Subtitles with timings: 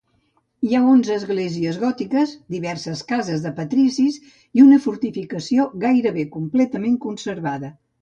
[0.67, 7.77] Hi ha onze esglésies gòtiques, diverses cases de patricis i una fortificació gairebé completament conservada.